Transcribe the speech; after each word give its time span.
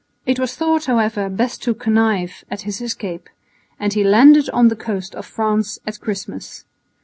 It 0.25 0.39
was 0.39 0.55
thought, 0.55 0.85
however, 0.85 1.29
best 1.29 1.61
to 1.61 1.75
connive 1.75 2.43
at 2.49 2.61
his 2.61 2.81
escape, 2.81 3.29
and 3.79 3.93
he 3.93 4.03
landed 4.03 4.49
on 4.49 4.69
the 4.69 4.75
coast 4.75 5.13
of 5.13 5.27
France 5.27 5.77
at 5.85 5.99
Christmas. 6.01 6.65